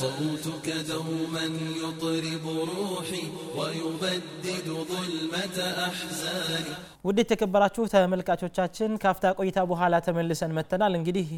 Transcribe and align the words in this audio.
صوتك 0.00 0.66
دوما 0.90 1.44
يطرب 1.82 2.44
روحي 2.72 3.24
ويبدد 3.58 4.66
ظلمة 4.90 5.56
أحزاني 5.88 6.64
ውድ 7.06 7.18
የተከበራችሁ 7.22 7.82
ተመልካቾቻችን 7.92 8.90
ካፍታ 9.02 9.24
ቆይታ 9.38 9.58
በኋላ 9.70 9.94
ተመልሰን 10.06 10.52
መጥተናል 10.58 10.92
እንግዲህ 11.00 11.28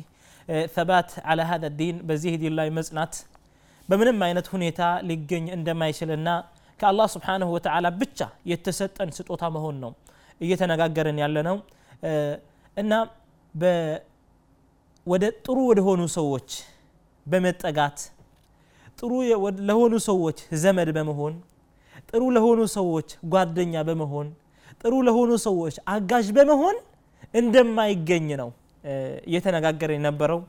ተባት 0.77 1.11
አላ 1.31 1.41
ሀደ 1.51 1.65
ዲን 1.81 1.97
በዚህ 2.09 2.35
ዲን 2.43 2.55
ላይ 2.59 2.69
መጽናት 2.79 3.15
በምንም 3.89 4.19
አይነት 4.27 4.47
ሁኔታ 4.55 4.81
ሊገኝ 5.09 5.45
እንደማይችልና 5.57 6.29
ከአላህ 6.81 7.07
ስብሓንሁ 7.15 7.49
ወተዓላ 7.57 7.87
ብቻ 8.01 8.19
የተሰጠን 8.53 9.11
ስጦታ 9.19 9.45
መሆን 9.57 9.77
ነው 9.85 9.93
እየተነጋገርን 10.41 11.19
ያለ 11.25 11.37
ነው 11.49 11.57
እና 12.77 12.93
ወደ 15.07 15.25
ጥሩ 15.45 15.59
ወደሆኑ 15.71 16.03
ሰዎች 16.19 16.49
በመጠጋት 17.27 17.99
ጥሩ 19.00 19.12
ለሆኑ 19.70 19.94
ሰዎች 20.08 20.38
ዘመድ 20.64 20.90
በመሆን 20.98 21.34
ጥሩ 22.10 22.24
ለሆኑ 22.36 22.60
ሰዎች 22.76 23.10
ጓደኛ 23.34 23.76
በመሆን 23.88 24.28
ጥሩ 24.82 24.94
ለሆኑ 25.08 25.32
ሰዎች 25.46 25.76
አጋዥ 25.94 26.28
በመሆን 26.38 26.78
እንደማይገኝ 27.34 28.28
ነው 28.42 28.50
እየተነጋገረ 29.28 29.92
የነበረው 29.98 30.40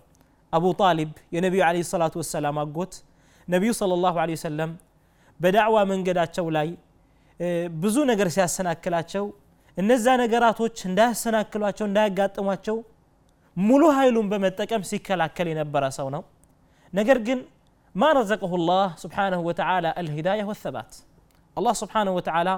አቡ 0.52 0.64
ጣሊብ 0.80 1.12
የነቢዩ 1.34 1.62
ለ 1.68 1.84
ሰላቱ 1.90 2.14
ወሰላም 2.22 2.56
አጎት። 2.62 2.92
ነቢዩ 3.48 3.70
صለ 3.78 3.92
ላሁ 4.04 4.16
ለ 4.58 4.66
በዳዕዋ 5.40 5.76
መንገዳቸው 5.90 6.46
ላይ 6.56 6.68
ብዙ 7.82 7.96
ነገር 8.10 8.28
ሲያሰናክላቸው 8.34 9.24
እነዛ 9.76 10.06
ነገራቶች 10.22 10.76
እንዳያሰናክሏቸው 10.88 11.86
እንዳያጋጥሟቸው 11.88 12.76
ሙሉ 13.56 13.82
ኃይሉን 13.96 14.26
በመጠቀም 14.32 14.82
ሲከላከል 14.90 15.48
የነበረ 15.52 15.84
ሰው 15.98 16.08
ነው። 16.14 16.22
ነገር 16.92 17.18
ግን 17.26 17.38
ማ 17.95 18.09
ረዘቀሁ 18.17 18.51
ላህ 18.69 18.89
ስብሓንሁ 19.03 19.39
ወተዓላ 19.49 19.87
አልሂዳያ 20.01 20.41
ወሰባት 20.49 20.91
አላህ 21.57 21.73
ስብሓንሁ 21.81 22.13
ወተዓላ 22.19 22.49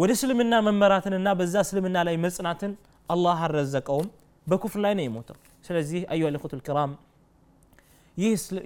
ወደ 0.00 0.10
እስልምና 0.16 0.54
መመራትንና 0.66 1.28
በዛ 1.40 1.54
እስልምና 1.66 1.98
ላይ 2.08 2.16
መጽናትን 2.26 2.72
አላህ 3.08 3.38
አልረዘቀውም 3.46 4.08
በኩፍር 4.46 4.80
ላይ 4.84 4.92
ነው 4.98 5.04
የሞተው 5.06 5.36
ስለዚህ 5.64 6.00
አዩሃ 6.14 6.28
ልኩት 6.34 6.52
ልክራም 6.58 6.92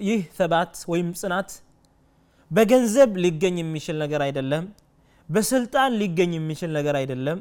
ይህ 0.07 0.21
ሰባት 0.39 0.75
ወይም 0.91 1.09
ጽናት 1.21 1.49
በገንዘብ 2.51 3.11
ሊገኝ 3.25 3.55
የሚችል 3.63 3.97
ነገር 4.03 4.21
አይደለም 4.27 4.63
በስልጣን 5.29 5.91
ሊገኝ 6.01 6.31
የሚችል 6.37 6.71
ነገር 6.77 6.95
አይደለም 7.01 7.37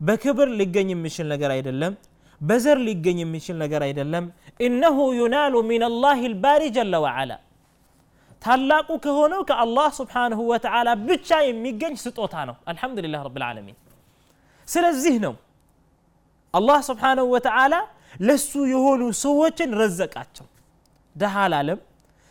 በክብር 0.00 0.48
ሊገኝ 0.60 0.88
የሚችል 0.94 1.26
ነገር 1.32 1.50
አይደለም 1.56 1.92
በዘር 2.40 2.78
ሊገኝ 2.88 3.18
የሚችል 3.24 3.56
ነገር 3.62 3.82
አይደለም 3.88 4.24
ኢነሁ 4.66 4.96
ዩናሉ 5.20 5.54
ሚን 5.70 5.82
አላህ 5.88 6.18
ልባሪ 6.32 6.62
ጀለ 6.76 6.94
ወዓላ 7.04 7.32
ታላቁ 8.42 8.88
ከሆነው 9.04 9.42
ከአላህ 9.48 9.88
ስብሓንሁ 9.98 10.40
ወተዓላ 10.52 10.88
ብቻ 11.08 11.28
የሚገኝ 11.48 11.94
ስጦታ 12.02 12.34
ነው 12.48 12.56
አልሐምዱሊላህ 12.70 13.20
ረብ 13.28 13.36
ልዓለሚን 13.42 13.76
ስለዚህ 14.68 15.14
ነው 15.24 15.34
አላህ 16.54 16.80
ስብሓንሁ 16.88 17.24
ወተዓላ 17.34 17.74
ለሱ 18.28 18.52
የሆኑ 18.72 19.02
ሰዎችን 19.22 19.70
ረዘቃቸው 19.80 20.46
ደሃ 21.16 21.34
አላለም 21.46 21.78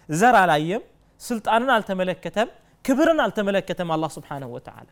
ዘር 0.10 0.36
አላየም 0.44 0.84
ስልጣንን 1.22 1.72
አልተመለከተም 1.76 2.50
ክብርን 2.86 3.20
አልተመለከተም 3.26 3.90
አላህ 3.96 4.10
ስብሓንሁ 4.18 4.50
ወተዓላ 4.56 4.88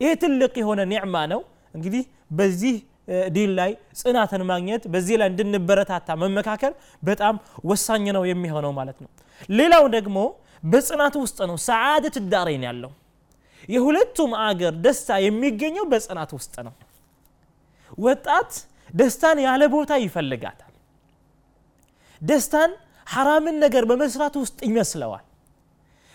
ይህ 0.00 0.14
ትልቅ 0.22 0.54
የሆነ 0.62 0.80
ኒዕማ 0.92 1.16
ነው 1.32 1.40
እንግዲህ 1.74 2.02
በዚህ 2.38 2.74
ዲን 3.34 3.50
ላይ 3.58 3.70
ጽናትን 4.00 4.42
ማግኘት 4.50 4.82
በዚህ 4.92 5.16
ላይ 5.20 5.28
እንድንበረታታ 5.32 6.16
መመካከል 6.22 6.72
በጣም 7.02 7.34
ወሳኝ 7.70 8.04
ነው 8.16 8.24
የሚሆነው 8.30 8.72
ማለት 8.78 8.98
ነው 9.04 9.10
ሌላው 9.50 9.84
ደግሞ 9.96 10.18
በጽናት 10.63 11.15
ውስጥ 11.21 11.39
ነው 11.49 11.57
ሰዓደት 11.67 12.15
ዳሬን 12.31 12.63
ያለው። 12.67 12.91
የሁለቱም 13.69 14.31
አገር 14.43 14.73
ደስታ 14.85 15.17
የሚገኘው 15.23 15.85
በጽናት 15.91 16.31
ውስጥ 16.37 16.55
ነው። 16.67 16.73
ወጣት 18.05 18.51
ደስታን 18.93 19.37
ያለ 19.45 19.63
ቦታ 19.73 19.91
ይፈልጋታል። 20.03 20.73
ደስታን 22.21 22.71
ሐራምን 23.07 23.55
ነገር 23.63 23.83
በመስራት 23.89 24.35
ውስጥ 24.41 24.59
ይመስለዋል። 24.69 25.23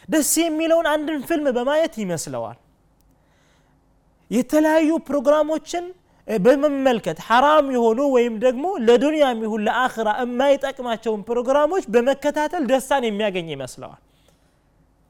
ደስ 0.09 0.31
የሚለውን 0.43 0.87
አንድን 0.93 1.21
ፊልም 1.28 1.47
በማየት 1.56 1.95
ይመስለዋል። 2.03 2.59
የተለያዩ 4.31 4.91
ፕሮግራሞችን 5.09 5.84
በመመልከት 6.28 7.19
ሐራም 7.28 7.66
የሆኑ 7.75 8.00
ወይም 8.15 8.34
ደግሞ 8.45 8.65
ለዱንያም 8.87 9.39
ይሁን 9.45 9.62
ለአኽራ 9.66 10.09
የማይጠቅማቸውን 10.21 11.22
ፕሮግራሞች 11.28 11.84
በመከታተል 11.95 12.65
ደስታን 12.71 13.05
የሚያገኝ 13.09 13.49
ይመስለዋል 13.55 14.00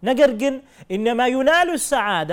ነገር 0.03 0.31
ግን 0.42 0.56
ኢነማ 0.96 1.22
ዩናሉ 1.36 1.70
ሰዓዳ 1.92 2.31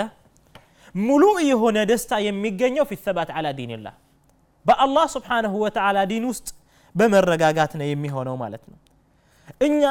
ሙሉ 0.95 1.25
የሆነ 1.51 1.79
ደስታ 1.91 2.13
የሚገኘው 2.29 2.85
ፊ 2.91 2.99
ሰባት 3.07 3.31
ዓላ 3.39 3.47
ዲንላህ 3.59 3.95
በአላህ 4.67 5.07
ስብሓንሁ 5.17 5.55
ወተዓላ 5.65 5.99
ዲን 6.13 6.25
ውስጥ 6.33 6.49
በመረጋጋት 6.95 7.73
ነው 7.81 7.87
የሚሆነው 7.93 8.37
ማለት 8.45 8.65
ነው 8.73 8.79
እኛ 9.69 9.83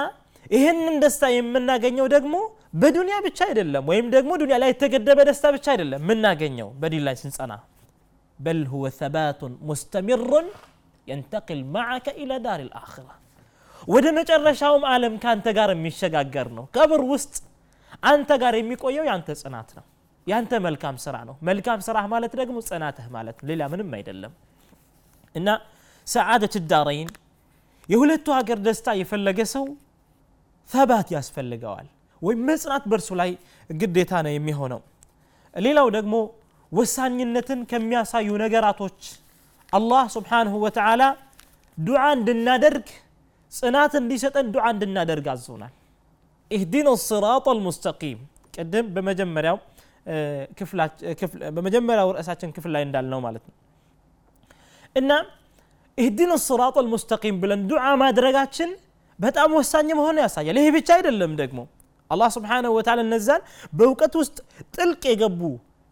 ይህንን 0.56 0.96
ደስታ 1.04 1.24
የምናገኘው 1.36 2.08
ደግሞ 2.16 2.36
በዱንያ 2.82 3.18
ብቻ 3.28 3.40
አይደለም 3.50 3.84
ወይም 3.92 4.08
ደግሞ 4.16 4.32
ዱንያ 4.42 4.58
ላይ 4.64 4.72
የተገደበ 4.74 5.20
ደስታ 5.30 5.46
ብቻ 5.58 5.68
አይደለም 5.74 6.02
የምናገኘው 6.06 6.72
በዲን 6.82 7.06
ላይ 7.10 7.18
ስንጸና 7.24 7.54
بل 8.40 8.60
هو 8.74 8.84
ثبات 9.00 9.42
مستمر 9.70 10.32
ينتقل 11.08 11.60
معك 11.78 12.06
إلى 12.22 12.36
دار 12.40 12.60
الآخرة 12.68 13.14
ወደ 13.88 14.06
መጨረሻውም 14.20 14.84
ዓለም 14.92 15.14
ከአንተ 15.24 15.48
ጋር 15.58 15.70
የሚሸጋገር 15.74 16.48
ነው 16.58 16.66
ቀብር 16.76 17.02
ውስጥ 17.14 17.34
አንተ 18.04 18.32
ጋር 18.44 18.54
የሚቆየው 18.60 19.06
ያንተ 19.10 19.30
ጽናት 19.42 19.70
ነው 19.78 19.86
ያንተ 20.28 20.54
መልካም 20.66 20.96
ስራ 21.06 21.16
ነው 21.30 21.36
መልካም 21.50 21.80
ስራ 21.88 21.98
ማለት 22.14 22.34
ደግሞ 22.42 22.58
ጽናትህ 22.70 23.08
ማለት 23.16 23.38
ነው 23.40 23.48
ሌላ 23.52 23.64
ምንም 23.72 23.90
አይደለም 23.98 24.34
እና 25.36 25.50
ሰዓደት 26.08 26.56
ዳረይን 26.72 27.10
የሁለቱ 27.90 28.28
ሀገር 28.40 28.58
ደስታ 28.68 28.88
የፈለገ 29.00 29.40
ሰው 29.56 29.66
ተባት 30.70 31.08
ያስፈልገዋል 31.16 31.88
ወይም 32.22 32.42
መጽናት 32.50 32.84
በእርሱ 32.92 33.10
ላይ 33.22 33.32
ግዴታ 33.70 34.22
ነው 34.26 34.34
የሚሆነው 34.36 34.82
ሌላው 35.54 35.88
ደግሞ 35.98 36.16
ወሳኝነትን 36.72 37.60
ከሚያሳዩ 37.72 38.30
ነገራቶች 38.44 39.00
አላህ 39.74 40.04
ስብሓንሁ 40.16 40.54
ወተዓላ 40.66 41.04
ዱዓ 41.78 42.04
እንድናደርግ 42.18 42.88
ጽናት 43.52 43.94
እንዲሰጠን 44.02 44.48
ዱዓ 44.56 44.66
እንድናደርግ 44.76 45.26
አዞናል 45.34 45.74
ኢህዲን 46.52 46.88
ስራጥ 47.08 47.46
አልሙስተቂም 47.54 48.20
ቅድም 48.56 48.88
በመጀመሪያው 48.96 49.58
በመጀመሪያው 51.56 52.10
ርዕሳችን 52.18 52.50
ክፍል 52.56 52.72
ላይ 52.76 52.84
እንዳልነው 52.88 53.20
ማለት 53.26 53.44
ነው 53.50 53.56
እና 54.96 55.12
ኢህዲን 55.98 56.32
ስራጥ 56.48 56.76
አልሙስተቂም 56.82 57.36
ብለን 57.44 57.62
ዱዓ 57.72 57.86
ማድረጋችን 58.04 58.70
በጣም 59.20 59.50
ወሳኝ 59.60 59.90
መሆኑ 60.00 60.18
ያሳያል 60.26 60.58
ይሄ 60.62 60.68
ብቻ 60.78 60.90
አይደለም 60.98 61.34
ደግሞ 61.42 61.60
አላህ 62.10 62.30
ስብሓንሁ 62.38 62.72
ወተዓላ 62.78 63.02
እነዛን 63.08 63.42
በእውቀት 63.74 64.14
ውስጥ 64.22 64.38
ጥልቅ 64.76 65.04
የገቡ 65.12 65.42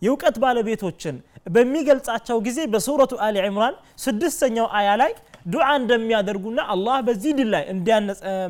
የእውቀት 0.01 0.35
ባለቤቶችን 0.43 1.15
በሚገልጻቸው 1.55 2.37
ጊዜ 2.47 2.59
በሱረቱ 2.73 3.13
አሊ 3.25 3.37
ዕምራን 3.47 3.75
ስድስተኛው 4.03 4.67
አያ 4.79 4.89
ላይ 5.01 5.11
ዱዓ 5.45 5.67
እንደሚያደርጉና 5.81 6.59
አላህ 6.73 6.97
በዚህ 7.07 7.31
ድል 7.39 7.49
ላይ 7.55 7.63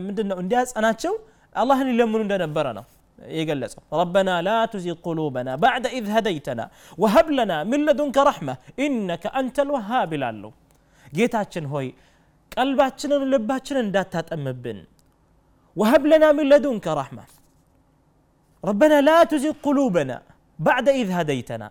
ምንድነው 0.05 0.39
እንዲያጸናቸው 0.43 1.13
አላህን 1.55 1.87
ሊለምኑ 1.91 2.21
እንደነበረ 2.25 2.67
ነው 2.77 2.85
የገለጸው 3.19 3.81
ረበና 3.99 4.29
ላ 4.45 4.51
ቱዚግ 4.73 4.99
ቁሉበና 5.07 5.49
ባዕደ 5.63 5.87
ኢዝ 5.97 6.07
ሀደይተና 6.15 6.61
ወሀብ 6.97 7.27
ለና 7.37 7.53
ምን 7.71 7.81
ለዱንከ 7.87 8.17
ረሕመ 8.29 8.49
ኢነከ 8.85 9.23
አንተ 9.39 9.65
ልወሃብ 9.69 10.11
ይላሉ 10.17 10.43
ጌታችን 11.13 11.65
ሆይ 11.73 11.87
ቀልባችንን 12.51 13.23
ልባችንን 13.33 13.83
እንዳታጠምብን 13.85 14.79
ወሀብ 15.77 16.03
ለና 16.11 16.25
ምን 16.37 16.49
ለዱንከ 16.51 16.95
ረሕመ 16.99 17.19
ረበና 18.63 18.95
ላ 19.07 19.11
ቱዚግ 19.31 19.55
ቁሉበና 19.67 20.11
ባዕደ 20.59 20.89
ኢዝ 21.01 21.11
ሀደይተና 21.17 21.63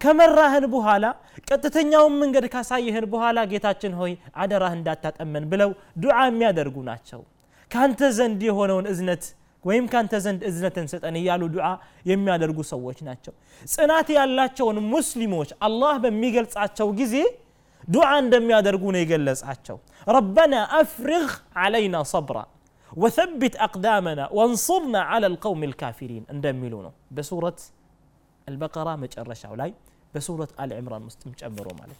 ከመራህን 0.00 0.64
በኋላ 0.74 1.04
ቀጥተኛውን 1.48 2.14
መንገድ 2.22 2.44
ካሳየህን 2.54 3.06
በኋላ 3.12 3.38
ጌታችን 3.52 3.92
ሆይ 4.00 4.12
አደራህ 4.42 4.74
እንዳታጠመን 4.78 5.44
ብለው 5.52 5.70
ዱዓ 6.02 6.18
የሚያደርጉ 6.28 6.76
ናቸው 6.90 7.20
ካንተ 7.71 8.01
ዘንድ 8.17 8.39
የሆነውን 8.49 8.85
እዝነት 8.93 9.23
ወይም 9.63 9.85
ካንተ 9.93 10.13
ዘንድ 10.25 10.41
እዝነትን 10.49 10.85
ስጠን 10.91 11.15
እያሉ 11.19 11.41
ዱዓ 11.55 11.67
የሚያደርጉ 12.11 12.59
ሰዎች 12.73 12.97
ናቸው። 13.07 13.33
ጽናት 13.73 14.07
ያላቸውን 14.17 14.77
ሙስሊሞች 14.93 15.49
አላህ 15.67 15.93
በሚገልጻቸው 16.05 16.87
ጊዜ 17.01 17.15
ዱዓ 17.87 18.07
እንደሚያደርጉ 18.23 18.83
ነው 18.95 19.01
የገለጻቸው። 19.03 19.77
ረበና 20.07 20.53
أفرغ 20.81 21.27
አለይና 21.65 21.95
ሰብራ 22.13 22.37
وثبت 22.91 23.55
أقدامنا 23.55 24.29
وانصرنا 24.31 24.99
على 25.11 25.27
القوم 25.27 25.63
الكافرين 25.63 26.23
اندملونه 26.33 26.91
بسورة 27.11 27.55
البقرة 28.47 28.95
مجرشة 28.95 29.51
ولاي 29.51 29.71
بسورة 30.13 30.47
آل 30.61 30.69
عمران 30.73 31.01
مستمجمرو 31.01 31.71
مالك 31.79 31.99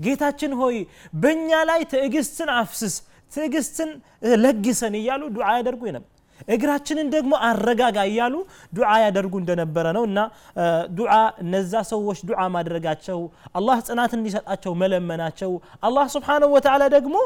جيتاتشن 0.00 0.52
هوي 0.52 0.86
بنيا 1.12 1.64
لاي 1.64 1.84
تأجستن 1.84 2.48
عفسس 2.48 2.94
ትዕግስትን 3.32 3.90
ለግሰን 4.42 4.94
እያሉ 5.00 5.22
ዱዓ 5.36 5.46
ያደርጉ 5.58 5.82
ነበር። 5.96 6.10
እግራችንን 6.48 7.08
ደግሞ 7.14 7.32
አረጋጋ 7.48 7.98
እያሉ 8.08 8.34
ዱዓ 8.72 8.90
ያደርጉ 9.04 9.34
እንደነበረ 9.42 9.86
ነው 9.96 10.04
እና 10.08 10.18
ዱዓ 10.98 11.12
እነዛ 11.42 11.82
ሰዎች 11.92 12.18
ዱዓ 12.28 12.40
ማድረጋቸው 12.56 13.20
አላህ 13.58 13.78
ጽናት 13.88 14.12
እንዲሰጣቸው 14.18 14.72
መለመናቸው 14.82 15.52
አላህ 15.88 16.06
ስብሓንሁ 16.16 16.48
ወተዓላ 16.56 16.84
ደግሞ 16.96 17.16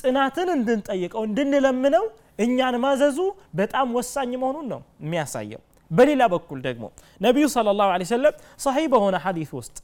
ጽናትን 0.00 0.50
እንድንጠይቀው 0.56 1.24
እንድንለምነው 1.28 2.04
እኛን 2.46 2.76
ማዘዙ 2.84 3.18
በጣም 3.60 3.88
ወሳኝ 3.98 4.32
መሆኑን 4.42 4.66
ነው 4.74 4.82
የሚያሳየው። 5.04 5.62
በሌላ 5.90 6.22
በኩል 6.32 6.58
ደግሞ 6.66 6.84
ነቢዩ 7.20 7.44
ለ 7.58 7.72
ላሁ 7.78 7.88
ሰለም 8.10 8.34
ሰሒህ 8.60 8.86
በሆነ 8.92 9.16
ሐዲት 9.24 9.52
ውስጥ 9.58 9.76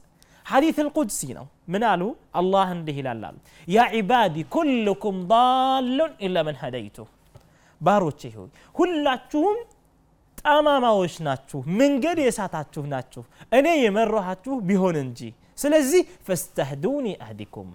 حديث 0.51 0.77
القدسي 0.85 1.29
منالو 1.73 2.15
الله 2.39 2.65
عنده 2.71 2.97
لا 3.05 3.33
يا 3.75 3.83
عبادي 3.93 4.43
كلكم 4.55 5.15
ضال 5.31 5.99
إلا 6.25 6.39
من 6.47 6.55
هديته. 6.63 7.05
باروتشي 7.85 8.29
هو 8.37 8.45
كلاتشوم 8.77 9.57
تماما 10.43 10.91
وش 10.99 11.15
ناتشو 11.27 11.59
من 11.79 11.91
قد 12.03 12.19
يساتاتشو 12.27 12.81
ناتشو 12.93 13.21
أنا 13.57 13.73
يمرهاتشو 13.85 14.53
بهون 14.67 14.95
انجي 15.03 15.29
سلزي 15.61 16.01
فاستهدوني 16.25 17.13
أهدكم 17.25 17.67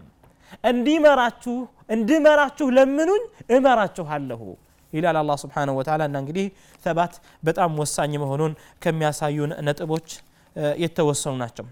عندي 0.65 0.95
مراتشو 1.07 1.55
عندي 1.91 2.17
مراتشو 2.27 2.67
لمنون 2.77 3.23
امراتشو 3.57 4.03
هالهو 4.11 4.51
إلى 4.95 5.21
الله 5.23 5.37
سبحانه 5.45 5.73
وتعالى 5.79 6.05
أن 6.05 6.13
نقريه 6.13 6.51
ثبات 6.85 7.15
بتأم 7.45 7.79
وساني 7.79 8.19
مهنون 8.23 8.53
كم 8.83 9.03
يساين 9.03 9.51
نتبوش 9.67 10.11
يتوسلوناتشو 10.57 11.65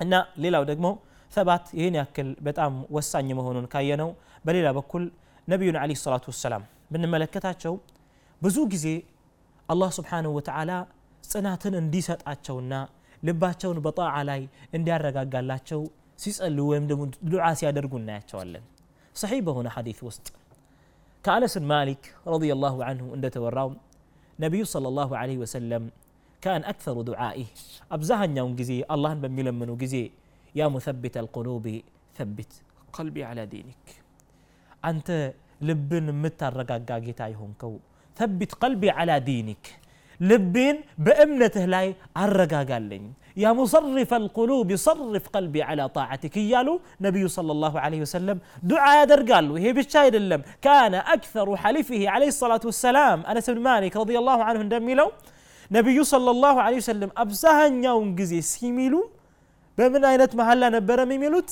እና 0.00 0.14
ሌላው 0.44 0.64
ደግሞ 0.70 0.86
ተባት 1.32 1.66
ይህን 1.78 1.94
ያክል 2.00 2.28
በጣም 2.46 2.72
ወሳኝ 2.96 3.28
መሆኑን 3.38 3.66
ካየነው 3.72 4.10
በሌላ 4.44 4.68
በኩል 4.78 5.04
ነቢዩን 5.48 5.76
አለ 5.82 5.92
ሰላቱ 6.02 6.24
ወሰላም 6.32 6.62
ብንመለከታቸው 6.92 7.74
ብዙ 8.42 8.56
ጊዜ 8.74 8.86
አላህ 9.68 9.90
ስብሓንሁ 9.98 10.30
ወተዓላ 10.38 10.72
ጽናትን 11.24 11.74
እንዲሰጣቸውና 11.82 12.72
ልባቸውን 13.22 13.78
በጣዓ 13.86 14.14
ላይ 14.30 14.40
እንዲያረጋጋላቸው 14.78 15.80
ሲጸልዩ 16.18 16.64
ወይም 16.70 16.84
ደግሞ 16.90 17.02
ዱዓ 17.32 17.46
ሲያደርጉ 17.60 17.92
እናያቸዋለን 18.00 18.64
ሰሒህ 19.16 19.40
በሆነ 19.46 19.68
ሐዲት 19.76 20.00
ውስጥ 20.08 20.26
ከአነስን 21.24 21.64
ማሊክ 21.72 22.02
ረዲየላሁ 22.32 22.76
አንሁ 22.88 23.06
እንደተወራው 23.16 23.68
ነቢዩ 24.38 24.62
ሰለላሁ 24.74 25.10
ዐለይሂ 25.20 25.38
ወሰለም 25.44 25.84
كان 26.44 26.60
أكثر 26.72 26.96
دعائه 27.10 27.48
أبزها 27.92 28.24
النونجزي 28.24 28.78
الله 28.94 29.12
بمي 29.22 29.42
من 29.60 29.70
جزي. 29.80 30.04
يا 30.58 30.66
مثبت 30.68 31.16
القلوب 31.24 31.64
ثبت 32.16 32.52
قلبي 32.92 33.24
على 33.24 33.42
دينك. 33.54 33.84
أنت 34.84 35.08
لبن 35.68 36.06
متى 36.22 36.48
الرقاق 36.48 36.82
قاقيتاي 36.88 37.34
هونكو 37.40 37.72
ثبت 38.18 38.50
قلبي 38.62 38.90
على 38.90 39.20
دينك. 39.20 39.64
لبن 40.20 40.76
بأمنته 41.04 41.64
لاي 41.64 41.88
عرقا 42.16 42.62
قال 42.70 42.92
يا 43.36 43.50
مصرف 43.52 44.14
القلوب 44.14 44.68
صرف 44.88 45.24
قلبي 45.28 45.62
على 45.62 45.84
طاعتك. 45.88 46.36
يالو 46.36 46.74
نبي 47.00 47.28
صلى 47.28 47.52
الله 47.56 47.74
عليه 47.84 48.00
وسلم 48.00 48.36
دعاء 48.62 49.04
در 49.10 49.22
وهي 49.52 49.72
بالشاي 49.72 50.08
كان 50.66 50.94
أكثر 51.16 51.46
حلفه 51.62 52.08
عليه 52.08 52.30
الصلاة 52.34 52.60
والسلام. 52.64 53.18
أنس 53.30 53.50
بن 53.50 53.60
مالك 53.60 53.96
رضي 53.96 54.16
الله 54.18 54.38
عنه 54.44 54.62
دمي 54.62 54.94
لو 54.94 55.10
ነቢዩ 55.74 55.98
ሰለላሁ 56.10 56.56
ዐለይሂ 56.64 56.80
ወሰለም 56.82 57.10
አብዛኛውን 57.22 58.08
ጊዜ 58.18 58.32
ሲሚሉ 58.50 58.94
በምን 59.78 60.02
አይነት 60.10 60.32
መሐላ 60.40 60.62
ነበረ 60.76 60.98
የሚሉት? 61.08 61.50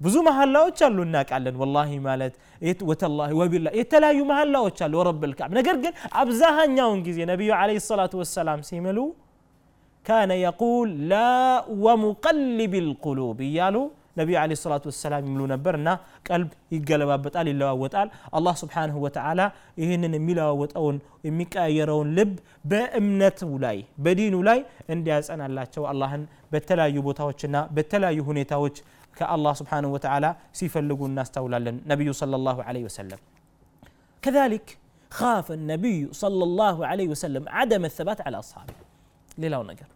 ብዙ 0.00 0.14
መሐላዎች 0.28 0.78
አሉ 0.86 0.98
እናውቃለን። 1.06 1.56
ወላሂ 1.62 1.90
ማለት 2.06 2.34
ወተላሂ 2.88 3.30
ወቢላ 3.40 3.68
የተለያዩ 3.80 4.20
መሐላዎች 4.30 4.78
አሉ። 4.84 4.92
ወረብል 5.00 5.32
ከዓብ 5.38 5.52
ነገር 5.58 5.76
ግን 5.84 5.92
አብዛኛውን 6.22 7.00
ጊዜ 7.06 7.18
ነቢዩ 7.32 7.50
ዐለይሂ 7.58 7.78
ሰላቱ 7.90 8.12
ወሰላም 8.22 8.60
ሲምሉ 8.68 8.98
ካነ 10.04 10.30
የቁል 10.44 10.90
ላ 11.10 11.14
ወሙቀልብ 11.84 12.72
ልቁሉብ 12.88 13.38
እያሉ 13.46 13.76
ነቢዩ 14.19 14.35
አለ 14.41 14.51
ሰላቱ 14.63 14.85
ወሰላም 14.91 15.25
ይምሉ 15.27 15.41
ነበር 15.53 15.73
እና 15.79 15.89
ቀልብ 16.27 16.49
ይገለባበጣል 16.75 17.47
ይለዋወጣል 17.51 18.07
አላህ 18.37 18.55
ስብሓንሁ 18.63 18.95
ወተዓላ 19.05 19.41
ይህንን 19.81 20.13
የሚለዋወጠውን 20.19 20.97
የሚቀያየረውን 21.27 22.09
ልብ 22.17 22.33
በእምነቱ 22.71 23.41
ላይ 23.65 23.77
በዲኑ 24.05 24.37
ላይ 24.49 24.61
እንዲያጸናላቸው 24.95 25.85
አላህን 25.91 26.23
በተለያዩ 26.53 26.97
ቦታዎችና 27.09 27.57
በተለያዩ 27.77 28.19
ሁኔታዎች 28.31 28.77
كالله 29.19 29.53
سبحانه 29.61 29.89
وتعالى 29.95 30.29
سيفلقوا 30.59 31.07
الناس 31.07 31.29
تولا 31.31 31.57
النبي 31.57 32.09
صلى 32.21 32.35
الله 32.39 32.57
عليه 32.67 32.83
وسلم 32.89 33.19
كذلك 34.23 34.65
خاف 35.11 35.47
النبي 35.51 36.13
صلى 36.23 36.43
الله 36.49 36.87
عليه 36.89 37.07
وسلم 37.13 37.43
عدم 37.49 37.85
الثبات 37.85 38.19
على 38.27 38.39
أصحابه 38.39 38.73
ليلا 39.37 39.57
ونقر 39.57 39.89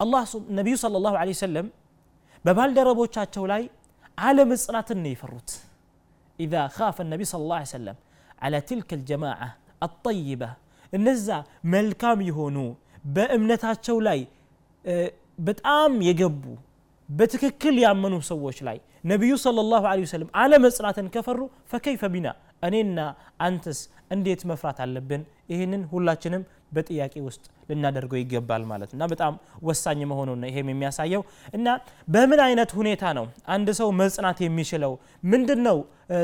الله 0.00 0.22
النبي 0.50 0.74
صلى 0.76 0.96
الله 0.96 1.14
عليه 1.18 1.30
ببال 2.45 2.73
دربو 2.73 2.93
ببالدربوشاتشو 2.93 3.45
لاي 3.45 3.69
على 4.17 4.45
مصرات 4.45 4.91
النيفروت 4.91 5.49
إذا 6.39 6.67
خاف 6.67 7.01
النبي 7.01 7.23
صلى 7.31 7.41
الله 7.41 7.55
عليه 7.55 7.75
وسلم 7.75 7.95
على 8.41 8.61
تلك 8.61 8.93
الجماعة 8.93 9.55
الطيبة 9.83 10.49
النزا 10.93 11.43
ملكام 11.63 12.21
يهونو 12.21 12.75
بأمنتاتشو 13.05 13.99
لاي 13.99 14.27
بتقام 15.45 16.01
يقبو 16.01 16.55
بتككل 17.09 17.75
يعمنو 17.83 18.19
سووش 18.29 18.63
لاي 18.63 18.81
نبي 19.05 19.31
صلى 19.45 19.61
الله 19.65 19.87
عليه 19.87 20.01
وسلم 20.07 20.29
على 20.33 20.55
مصرات 20.59 20.99
كفروا 20.99 21.49
فكيف 21.65 22.05
بنا 22.05 22.35
أنينا 22.63 23.15
أنتس 23.41 23.79
أنديت 24.13 24.45
مفرات 24.45 24.77
على 24.81 24.89
اللبن 24.89 25.23
إهنن 25.51 25.83
هلاتشنم 25.93 26.43
በጥያቄ 26.71 27.13
ውስጥ 27.25 27.43
ልናደርገው 27.69 28.17
ይገባል 28.21 28.63
ማለት 28.69 28.91
እና 28.95 29.03
በጣም 29.11 29.33
ወሳኝ 29.63 29.99
መሆኑን 30.11 30.41
ይሄም 30.49 30.67
የሚያሳየው። 30.71 31.21
እና 31.53 31.67
በምን 32.07 32.41
አይነት 32.45 32.71
ሁኔታ 32.79 33.03
ነው 33.17 33.25
አንድ 33.55 33.69
ሰው 33.79 33.89
መጽናት 34.01 34.39
የሚችለው? 34.45 34.93
ምንድን 35.31 35.61
ነው 35.67 35.77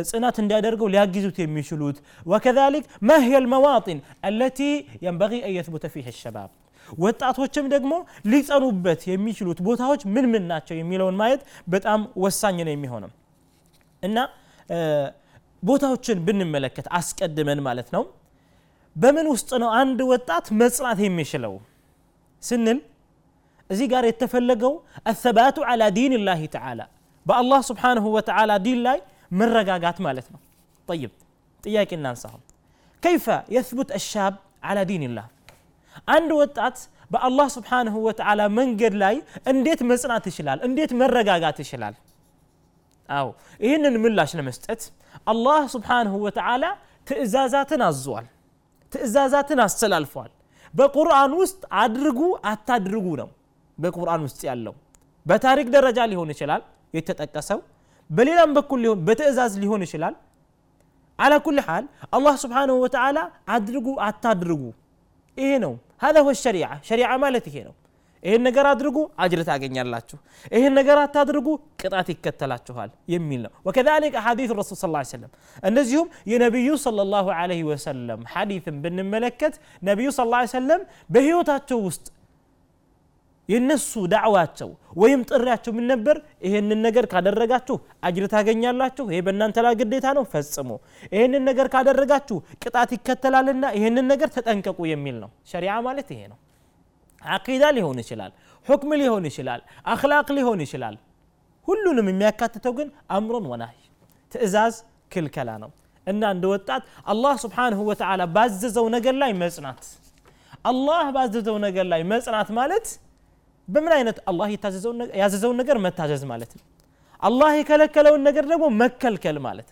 ጽናት 0.09 0.35
እንዲያደርገው 0.43 0.89
ሊያግዙት 0.93 1.37
የሚችሉት? 1.43 1.97
ወከዛሊክ 2.25 2.85
ማህየል 3.09 3.47
መዋጢን 3.53 3.99
አለቲ 4.27 4.59
የንበጊ 5.05 5.33
እየትቡተ 5.49 5.85
ፊህ 5.93 6.09
ሸባብ 6.21 6.51
ወጣቶችም 6.99 7.65
ደግሞ 7.73 7.93
ሊጸኑበት 8.31 9.01
የሚችሉት 9.09 9.59
ቦታዎች 9.67 10.01
ምን 10.13 10.25
ምን 10.31 10.43
ናቸው 10.49 10.75
የሚለውን 10.77 11.15
ማየት 11.21 11.41
በጣም 11.67 12.01
ወሳኝ 12.23 12.57
ነው 12.67 12.73
የሚሆነው። 12.75 13.11
እና 14.03 14.17
ቦታዎችን 15.63 16.17
ብንመለከት 16.25 16.87
አስቀድመን 16.97 17.59
ማለት 17.67 17.89
ነው 17.95 18.03
በምን 18.95 19.27
ውስጥ 19.33 19.51
ነው 19.63 19.69
አንድ 19.81 19.99
ወጣት 20.13 20.45
መጽናት 20.61 20.99
የሚችለው 21.05 21.53
ስንል 22.43 22.79
እዚህ 23.69 23.87
ጋር 23.93 24.03
የተፈለገው 24.09 24.73
አሰባቱ 25.11 25.57
አላ 25.71 25.83
ዲን 25.97 26.13
ላህ 26.27 26.41
ተዓላ 26.55 26.81
በአላህ 27.25 27.61
ስብሓንሁ 27.69 28.05
ወተዓላ 28.17 28.51
ዲን 28.65 28.79
ላይ 28.87 28.99
መረጋጋት 29.41 29.97
ማለት 30.07 30.27
ነው 30.33 30.39
طيب 30.87 31.11
ጥያቄ 31.63 31.89
እናንሳሁም 31.99 32.41
كيف 33.03 33.25
يثبت 33.55 33.89
الشاب 33.99 34.33
على 34.67 34.81
دين 34.91 35.03
الله 35.09 35.25
አንድ 36.15 36.29
ወጣት 36.41 36.77
በአላህ 37.11 37.47
ስብሓንሁ 37.57 37.95
ወተዓላ 38.07 38.41
መንገድ 38.59 38.93
ላይ 39.03 39.15
እንዴት 39.51 39.81
መጽናት 39.91 40.23
ይችላል 40.31 40.59
እንዴት 40.67 40.91
መረጋጋት 41.01 41.57
ይችላል 41.63 41.95
አዎ 43.09 43.27
ይህንን 43.65 43.95
ምላሽ 44.03 44.31
ለመስጠት 44.39 44.81
አላህ 45.31 45.61
ስብሓንሁ 45.75 46.13
ወተዓላ 46.25 46.63
ትእዛዛትን 47.07 47.81
አዟል 47.87 48.25
ትእዛዛትን 48.92 49.60
አስተላልፏል 49.66 50.30
በቁርአን 50.74 51.32
ውስጥ 51.40 51.60
አድርጉ 51.82 52.20
አታድርጉ 52.52 53.06
ነው 53.22 53.28
በቁርአን 53.78 54.22
ውስጥ 54.26 54.40
ያለው 54.50 54.74
በታሪክ 55.26 55.68
ደረጃ 55.76 55.98
ሊሆን 56.12 56.30
ይችላል 56.34 56.62
የተጠቀሰው 56.98 57.60
በሌላም 58.10 58.50
በኩል 58.58 58.78
ሊሆን 58.84 59.00
በትእዛዝ 59.08 59.54
ሊሆን 59.62 59.82
ይችላል 59.86 60.14
አላ 61.18 61.34
ኩል 61.46 61.58
ሓል 61.66 61.84
አላህ 62.16 62.34
ስብሓንሁ 62.44 62.76
ወተዓላ 62.84 63.18
አድርጉ 63.56 63.88
አታድርጉ 64.08 64.62
ይሄ 65.38 65.50
ነው 65.66 65.74
هذا 66.00 66.18
هو 66.20 66.30
الشريعة 66.30 66.76
شريعة 66.82 67.14
ማለት 67.24 67.44
ይሄ 67.50 67.56
ነው 67.68 67.74
ይህን 68.23 68.41
ነገር 68.47 68.65
አድርጉ 68.69 68.97
አጅር 69.23 69.41
ታገኛላችሁ፣ 69.47 70.17
ይህን 70.51 70.73
ነገር 70.79 70.97
አታድርጉ 71.03 71.47
ቅጣት 71.81 72.07
ይከተላችኋል 72.13 72.89
የሚል 73.13 73.41
ነው። 73.45 73.51
ወከዛሊከ 73.67 74.15
ሐዲስ 74.25 74.51
ረሱል 74.59 74.77
ሰለላሁ 74.81 75.01
ዐለይሂ 75.03 75.29
እንደዚሁም 75.63 76.07
የነቢዩ 76.31 76.69
ሰለላሁ 76.85 77.27
ዐለይሂ 77.37 77.61
ወሰለም 77.71 78.21
ሐዲትን 78.33 78.75
ብንመለከት 78.83 79.55
ነቢዩ 79.83 80.09
ሰለላሁ 80.17 80.41
ዐለይሂ 80.51 80.81
በህይወታቸው 81.09 81.79
ውስጥ 81.87 82.05
የነሱ 83.49 83.91
ዳዕዋቸው 84.11 84.69
ወይም 84.95 85.21
ጥሪያቸው 85.29 85.71
ምን 85.77 85.85
ነበር? 85.91 86.15
ይህንን 86.47 86.79
ነገር 86.85 87.05
ካደረጋችሁ 87.11 87.75
አጅር 88.07 88.25
ታገኛላችሁ፣ 88.33 89.05
ይሄ 89.11 89.19
በእናንተ 89.25 89.57
ላይ 89.65 89.73
ግዴታ 89.81 90.07
ነው፣ 90.17 90.23
ፈጽሙ። 90.33 90.69
ይህንን 91.15 91.43
ነገር 91.49 91.67
ካደረጋችሁ 91.73 92.37
ቅጣት 92.63 92.91
ይከተላልና 92.97 93.63
ይህንን 93.77 94.07
ነገር 94.13 94.29
ተጠንቀቁ 94.35 94.79
የሚል 94.91 95.17
ነው። 95.23 95.31
ሸሪዓ 95.51 95.75
ማለት 95.87 96.09
ይሄ 96.15 96.21
ነው። 96.31 96.39
عقيدة 97.23 97.71
لي 97.71 97.75
ليهون 97.75 98.01
شلال 98.01 98.31
حكم 98.67 98.93
لي 98.93 98.99
ليهون 98.99 99.29
شلال 99.29 99.61
اخلاق 99.85 100.31
لي 100.31 100.35
ليهون 100.35 100.61
يشلال 100.61 100.97
كلنا 101.67 102.01
من 102.01 102.19
ميكاتتو 102.19 102.87
أمر 103.11 103.35
ونهي 103.35 103.79
تئزاز 104.31 104.85
كل 105.13 105.27
كلامه 105.27 105.69
ان 106.09 106.23
عند 106.23 106.45
وطات 106.45 106.83
الله 107.09 107.35
سبحانه 107.45 107.79
وتعالى 107.89 108.25
بززو 108.27 108.89
نجر 108.95 109.11
لا 109.21 109.27
يمصنات 109.27 109.85
الله 110.71 111.03
بززو 111.15 111.57
نجر 111.65 111.83
لا 111.91 111.97
يمصنات 112.03 112.51
مالت 112.57 112.87
بمن 113.67 113.91
عينت 113.97 114.17
الله 114.29 114.47
يتاززو 114.55 114.91
يعززو 115.19 115.53
نجر 115.59 115.77
ما 115.77 115.91
مالت 116.31 116.51
الله 117.27 117.49
يكلكلو 117.59 118.15
النجر 118.15 118.43
دمو 118.51 118.69
مكلكل 118.81 119.39
مالت 119.39 119.69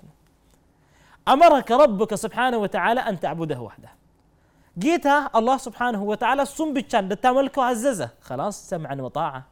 امرك 1.34 1.72
ربك 1.72 2.15
سبحانه 2.15 2.58
وتعالى 2.58 3.00
ان 3.10 3.20
تعبده 3.20 3.60
وحده 3.67 3.89
وحده 4.71 4.83
جيتا 4.85 5.16
الله 5.38 5.56
سبحانه 5.66 6.00
وتعالى 6.11 6.42
سم 6.56 6.68
بتشان 6.76 7.04
دتاملكو 7.11 7.61
عززه 7.68 8.09
خلاص 8.28 8.54
سمعا 8.71 8.97
وطاعة 9.06 9.42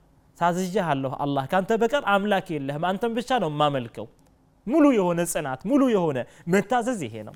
ታዝጀህ 0.40 0.87
አለሁ 0.93 1.12
አላህ 1.25 1.45
ካንተ 1.50 1.71
በቀር 1.83 2.02
አምላክ 2.14 2.47
የለህም 2.54 2.85
አንተን 2.88 3.12
ብቻ 3.19 3.31
ነው 3.43 3.50
ማመልከው 3.61 4.07
ሙሉ 4.66 4.85
የሆነ 4.99 5.21
ጽናት 5.33 5.61
ሙሉ 5.71 5.83
የሆነ 5.95 6.19
መታዘዝ 6.52 7.00
ይሄ 7.07 7.14
ነው 7.28 7.35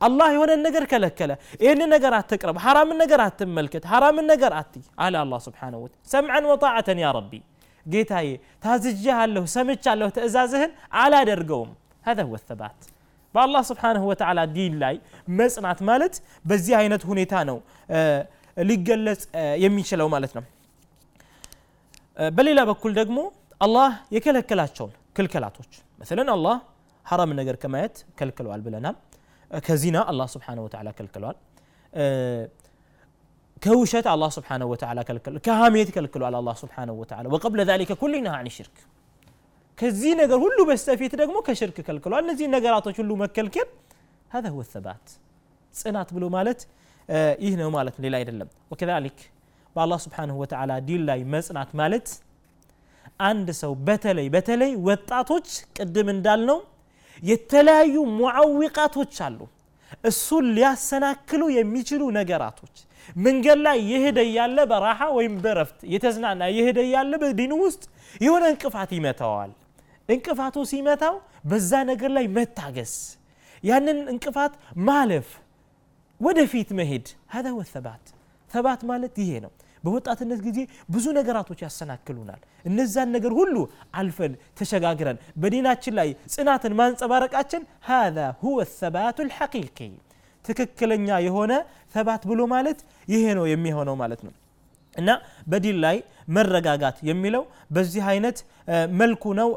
አላህ 0.00 0.28
የሆነን 0.34 0.60
ነገር 0.66 0.84
ከለከለ 0.90 1.32
ይህንን 1.64 1.90
ነገር 1.94 2.12
አትቅረብ 2.18 2.56
ሐራምን 2.64 2.98
ነገር 3.02 3.20
አትመልከት 3.26 3.84
ሐራምን 3.92 4.26
ነገር 4.32 4.52
አትይ 4.60 4.84
አለ 5.04 5.14
አላህ 5.24 5.40
ስብሓንሁ 5.46 5.80
ወ 5.84 5.88
ሰምዐን 6.12 6.44
ወጣዕተን 6.52 7.00
ያ 7.04 7.08
ረቢ 7.18 7.32
ጌታዬ 7.86 8.28
ታዝጀሃለሁ 8.64 9.44
ሰምቻለሁ 9.56 10.08
ትእዛዝህን 10.18 10.72
አላደርገውም 11.04 11.72
هذا 12.08 12.22
هو 12.28 12.34
الثبات 12.40 12.78
በአላህ 13.34 13.62
ስብሓንሁ 13.70 14.02
ወተዓላ 14.10 14.40
ዲን 14.54 14.74
ላይ 14.82 14.94
መጽናት 15.40 15.80
ማለት 15.90 16.14
በዚህ 16.50 16.74
አይነት 16.80 17.02
ሁኔታ 17.10 17.34
ነው 17.50 17.58
ሊገለጽ 18.70 19.22
የሚችለው 19.64 20.08
ማለት 20.14 20.32
ነው 20.38 20.44
በሌላ 22.38 22.60
በኩል 22.70 22.92
ደግሞ 23.00 23.18
አላህ 23.66 23.90
የከለከላቸውን 24.16 24.92
ክልከላቶች 25.18 25.72
መሰለን 26.00 26.30
አላህ 26.36 26.56
ሐራም 27.06 27.30
ነገር 27.40 27.56
ከማየት 27.62 27.96
ከልክለዋል 28.18 28.60
ብለናል 28.66 28.96
ከዚና 29.66 29.98
አላህ 30.12 30.26
ስብሓንሁ 30.36 30.64
ወተዓላ 30.68 30.90
ከልክለዋል 30.98 31.38
كوشت 33.66 34.06
الله 34.14 34.30
سبحانه 34.38 34.66
وتعالى 34.72 35.00
كلكل 35.08 35.34
كهاميت 35.46 35.88
كلكل 35.96 36.22
على 36.28 36.38
الله 36.42 36.54
سبحانه 36.64 36.92
وتعالى 37.00 37.26
وقبل 37.34 37.60
ذلك 37.70 37.90
كل 38.02 38.12
نهى 38.24 38.36
عن 38.40 38.46
الشرك 38.52 38.76
كزي 39.80 40.10
نجر 40.20 40.38
هلو 40.44 40.62
بستفيت 40.68 41.12
دقمو 41.20 41.40
كشرك 41.48 41.78
كلكل 41.86 42.12
الذي 42.14 42.46
نجرات 42.54 42.86
هلو 43.00 43.14
مكلكل 43.22 43.68
هذا 44.34 44.48
هو 44.54 44.60
الثبات 44.66 45.06
ጽናት 45.80 46.08
ብሎ 46.16 46.24
ማለት 46.36 46.60
ይህ 47.44 47.52
ነው 47.60 47.68
ማለት 47.76 47.94
ነው 47.96 48.02
ሌላ 48.06 48.14
አይደለም 48.20 48.48
ወከዛሊክ 48.72 49.18
በአላህ 49.74 49.98
ስብሓንሁ 50.04 50.34
ወተዓላ 50.42 50.72
ዲን 50.88 51.02
ላይ 51.08 51.20
መጽናት 51.34 51.70
ማለት 51.80 52.08
አንድ 53.28 53.48
ሰው 53.62 53.72
በተለይ 53.86 54.26
በተለይ 54.34 54.72
ወጣቶች 54.88 55.48
ቅድም 55.76 56.08
እንዳልነው 56.14 56.58
የተለያዩ 57.30 57.94
ሙዓዊቃቶች 58.20 59.14
አሉ 59.26 59.40
እሱን 60.10 60.46
ሊያሰናክሉ 60.56 61.42
የሚችሉ 61.58 62.02
ነገራቶች 62.18 62.76
መንገድ 63.26 63.58
ላይ 63.66 63.78
የሄደ 63.92 64.18
ያለ 64.38 64.58
በራሓ 64.72 65.00
ወይም 65.18 65.34
በረፍት 65.44 65.78
የተዝናና 65.94 66.42
የሄደ 66.58 66.80
ያለ 66.94 67.12
በዲኑ 67.22 67.52
ውስጥ 67.66 67.82
የሆነ 68.26 68.44
እንቅፋት 68.54 68.90
ይመታዋል 68.98 69.52
እንቅፋቱ 70.08 70.56
ሲመታው 70.72 71.14
በዛ 71.50 71.72
ነገር 71.92 72.10
ላይ 72.16 72.26
መታገስ 72.36 72.94
ያንን 73.64 73.98
እንቅፋት 74.12 74.52
ማለፍ 74.88 75.28
ወደፊት 76.20 76.68
መሄድ 76.78 77.06
هذا 77.34 77.48
هو 77.54 77.60
الثبات 77.66 78.04
ثبات 78.50 78.80
ማለት 78.90 79.14
ይሄ 79.22 79.30
ነው 79.44 79.52
በወጣትነት 79.84 80.40
ጊዜ 80.46 80.58
ብዙ 80.94 81.06
ነገራቶች 81.18 81.60
ያሰናክሉናል 81.66 82.40
እነዛን 82.68 83.08
ነገር 83.16 83.32
ሁሉ 83.40 83.56
አልፈን 84.00 84.32
ተሸጋግረን 84.58 85.18
በዲናችን 85.42 85.94
ላይ 85.98 86.08
ጽናትን 86.34 86.72
ማንጸባረቃችን 86.80 87.62
هذا 87.90 88.26
هو 88.44 88.56
الثبات 88.66 89.18
الحقيقي 89.26 89.92
ትክክለኛ 90.44 91.08
የሆነ 91.26 91.52
ተባት 91.94 92.22
ብሎ 92.30 92.40
ማለት 92.54 92.78
ይሄ 93.14 93.24
ነው 93.38 93.44
የሚሆነው 93.52 93.94
ማለት 94.02 94.20
ነው 94.26 94.32
እና 94.95 95.09
በዲን 95.47 95.77
ላይ 95.83 95.97
መረጋጋት 96.29 96.97
የሚለው 97.09 97.43
በዚህ 97.75 98.03
አይነት 98.11 98.37
መልኩ 98.99 99.23
ነው 99.39 99.49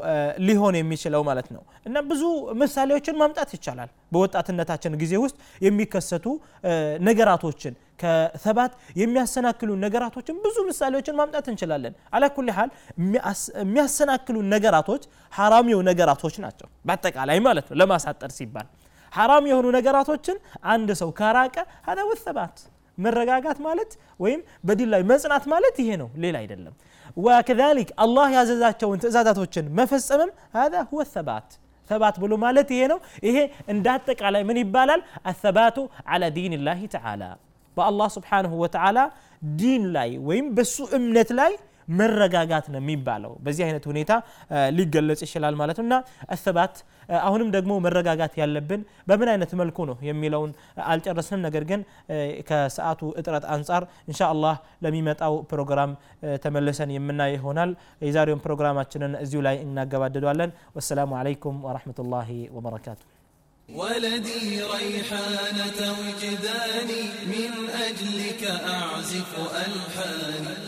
ሊሆን 0.47 0.75
የሚችለው 0.79 1.21
ማለት 1.23 1.47
ነው። 1.55 1.61
እና 1.85 1.99
ብዙ 2.09 2.23
ምሳሌዎችን 2.61 3.15
ማምጣት 3.21 3.51
ይቻላል። 3.55 3.89
በወጣትነታችን 4.13 4.97
ጊዜ 5.01 5.13
ውስጥ 5.23 5.37
የሚከሰቱ 5.61 6.25
ነገራቶችን 7.09 7.73
ከሰባት 7.99 8.73
የሚያሰናክሉ 9.01 9.69
ነገራቶችን 9.85 10.35
ብዙ 10.45 10.57
ምሳሌዎችን 10.69 11.17
ማምጣት 11.19 11.47
እንችላለን። 11.51 11.95
አላኩል 12.15 12.49
ሃል 12.57 12.69
የሚያሰናክሉ 13.61 14.37
ነገራቶች 14.53 15.03
ሐራም 15.33 15.69
የው 15.73 15.81
ነገራቶች 15.89 16.35
ናቸው። 16.45 16.69
በአጠቃላይ 16.85 17.39
ማለት 17.47 17.65
ነው 17.69 17.77
ለማሳጠር 17.81 18.31
ሲባል። 18.37 18.67
ሐራም 19.13 19.45
የሆኑ 19.49 19.67
ነገራቶችን 19.75 20.37
አንድ 20.73 20.89
ሰው 20.99 21.09
ከራቀ 21.19 21.55
ሀዳ 21.87 21.99
ወሰባት 22.09 22.55
መረጋጋት 22.99 23.59
ማለት 23.61 23.91
ወይም 24.19 24.41
በዲን 24.63 24.89
ላይ 24.93 25.01
መጽናት 25.11 25.43
ማለት 25.53 25.75
ይሄ 25.83 25.89
ነው፣ 26.01 26.09
ሌላ 26.23 26.35
አይደለም። 26.43 26.75
ወከዛሊክ 27.17 27.89
አላህ 28.03 28.27
ያዘዛቸውን 28.37 28.99
ትእዛዛቶችን 29.03 29.65
መፈጸምም 29.79 30.31
ሀዛ 30.55 30.75
ሁወ 30.91 31.03
ተባት 31.13 31.49
ተባት 31.89 32.15
ብሎ 32.23 32.33
ማለት 32.43 32.67
ይሄ 32.73 32.81
ነው። 32.91 32.99
ይሄ 33.27 33.37
እንደ 33.67 33.85
አጠቃላይ 33.93 34.43
ምን 34.49 34.57
ይባላል? 34.63 35.01
አሰባቱ 35.25 35.77
ዓላ 36.07 36.23
ዲንላሂ 36.35 36.81
ተዓላ 36.95 37.23
በአላህ 37.77 38.07
ስብሓንሁ 38.15 38.51
ወተዓላ 38.63 38.99
ዲን 39.55 39.83
ላይ 39.95 40.11
ወይም 40.27 40.45
በሱ 40.55 40.77
እምነት 40.97 41.29
ላይ 41.39 41.51
መረጋጋት 41.91 42.65
ነው 42.73 42.79
የሚባለው። 42.81 43.31
በዚህ 43.39 43.63
አይነት 43.67 43.85
ሁኔታ 43.91 44.11
ሊገለጽ 44.77 45.21
ይችላል 45.25 45.55
ማለት 45.61 45.77
ነው 45.79 45.85
እና 45.87 45.95
አተባት 46.29 46.75
አሁንም 47.26 47.48
ደግሞ 47.56 47.72
መረጋጋት 47.86 48.34
ያለብን 48.40 48.82
በምን 49.08 49.28
አይነት 49.32 49.50
መልኩ 49.60 49.78
ነው 49.90 49.96
የሚለውን 50.08 50.52
አልጨረስንም 50.92 51.42
ነገር 51.46 51.64
ግን 51.70 51.80
ከሰዓቱ 52.48 53.00
እጥረት 53.20 53.46
አንጻር 53.54 53.84
እንሻ 54.10 54.20
አላህ 54.34 54.56
ለሚመጣው 54.86 55.34
ፕሮግራም 55.52 55.92
ተመልሰን 56.44 56.92
የምናይ 56.96 57.32
ይሆናል 57.38 57.72
የዛሬውን 58.08 58.44
ፕሮግራማችንን 58.46 59.14
እዚሁ 59.24 59.42
ላይ 59.48 59.58
እናገባድዷለን 59.66 60.52
ወሰላሙ 60.78 61.12
አለይኩም 61.22 61.58
ወረሕመቱላሂ 61.68 62.30
ወበረካቱ 62.58 63.02
ولدي 63.68 64.44
ريحانة 64.74 65.78
وجداني 66.00 67.02
من 67.32 67.52
أجلك 67.88 68.42
أعزف 68.72 69.30
ألحاني 69.64 70.67